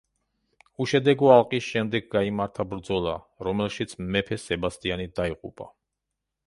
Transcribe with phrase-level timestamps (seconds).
[0.85, 3.15] უშედეგო ალყის შემდეგ გაიმართა ბრძოლა,
[3.49, 5.71] რომელშიც მეფე სებასტიანი დაიღუპა.